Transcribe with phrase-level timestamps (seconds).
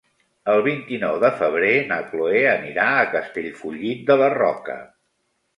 [0.53, 4.83] El vint-i-nou de febrer na Cloè anirà a Castellfollit de la Roca.